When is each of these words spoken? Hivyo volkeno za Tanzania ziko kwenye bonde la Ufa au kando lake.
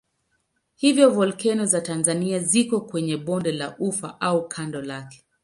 Hivyo 0.75 1.09
volkeno 1.09 1.65
za 1.65 1.81
Tanzania 1.81 2.39
ziko 2.39 2.81
kwenye 2.81 3.17
bonde 3.17 3.51
la 3.51 3.77
Ufa 3.79 4.21
au 4.21 4.47
kando 4.47 4.81
lake. 4.81 5.25